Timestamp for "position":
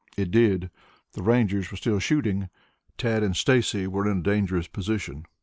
4.65-5.27